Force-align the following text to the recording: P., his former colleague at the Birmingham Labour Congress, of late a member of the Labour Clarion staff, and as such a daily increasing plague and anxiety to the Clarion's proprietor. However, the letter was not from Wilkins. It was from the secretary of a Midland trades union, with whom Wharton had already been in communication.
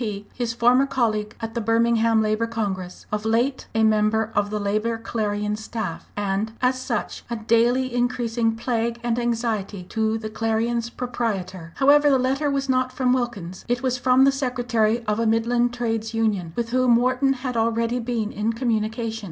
P., 0.01 0.25
his 0.33 0.51
former 0.51 0.87
colleague 0.87 1.35
at 1.41 1.53
the 1.53 1.61
Birmingham 1.61 2.23
Labour 2.23 2.47
Congress, 2.47 3.05
of 3.11 3.23
late 3.23 3.67
a 3.75 3.83
member 3.83 4.31
of 4.33 4.49
the 4.49 4.59
Labour 4.59 4.97
Clarion 4.97 5.55
staff, 5.55 6.11
and 6.17 6.53
as 6.59 6.81
such 6.81 7.23
a 7.29 7.35
daily 7.35 7.93
increasing 7.93 8.55
plague 8.55 8.99
and 9.03 9.19
anxiety 9.19 9.83
to 9.89 10.17
the 10.17 10.27
Clarion's 10.31 10.89
proprietor. 10.89 11.73
However, 11.75 12.09
the 12.09 12.17
letter 12.17 12.49
was 12.49 12.67
not 12.67 12.91
from 12.91 13.13
Wilkins. 13.13 13.63
It 13.67 13.83
was 13.83 13.99
from 13.99 14.23
the 14.23 14.31
secretary 14.31 15.03
of 15.05 15.19
a 15.19 15.27
Midland 15.27 15.71
trades 15.71 16.15
union, 16.15 16.53
with 16.55 16.69
whom 16.71 16.95
Wharton 16.95 17.33
had 17.33 17.55
already 17.55 17.99
been 17.99 18.31
in 18.31 18.53
communication. 18.53 19.19